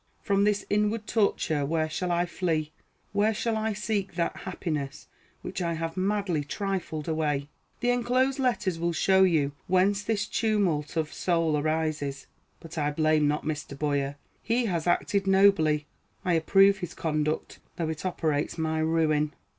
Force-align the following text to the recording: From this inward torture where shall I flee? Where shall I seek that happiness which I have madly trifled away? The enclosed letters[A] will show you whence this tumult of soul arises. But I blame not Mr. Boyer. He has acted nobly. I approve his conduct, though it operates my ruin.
From 0.23 0.45
this 0.45 0.65
inward 0.67 1.05
torture 1.05 1.63
where 1.63 1.87
shall 1.87 2.11
I 2.11 2.25
flee? 2.25 2.71
Where 3.11 3.35
shall 3.35 3.55
I 3.55 3.73
seek 3.73 4.15
that 4.15 4.35
happiness 4.37 5.07
which 5.43 5.61
I 5.61 5.73
have 5.73 5.95
madly 5.95 6.43
trifled 6.43 7.07
away? 7.07 7.49
The 7.81 7.91
enclosed 7.91 8.39
letters[A] 8.39 8.79
will 8.79 8.93
show 8.93 9.21
you 9.21 9.51
whence 9.67 10.01
this 10.01 10.25
tumult 10.25 10.97
of 10.97 11.13
soul 11.13 11.55
arises. 11.55 12.25
But 12.59 12.79
I 12.79 12.89
blame 12.89 13.27
not 13.27 13.45
Mr. 13.45 13.77
Boyer. 13.77 14.15
He 14.41 14.65
has 14.65 14.87
acted 14.87 15.27
nobly. 15.27 15.85
I 16.25 16.33
approve 16.33 16.79
his 16.79 16.95
conduct, 16.95 17.59
though 17.75 17.89
it 17.89 18.03
operates 18.03 18.57
my 18.57 18.79
ruin. 18.79 19.35